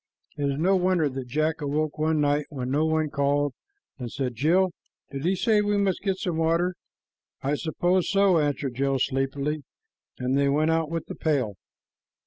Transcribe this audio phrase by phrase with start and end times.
[0.35, 3.53] It is no wonder that Jack awoke one night when no one called
[3.99, 4.71] and said, "Jill,
[5.11, 6.73] did he say we must get some water?"
[7.43, 9.61] "I suppose so," answered Jill sleepily,
[10.17, 11.53] and they went out with the pail.